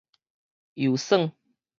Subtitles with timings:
[0.73, 1.31] 遊耍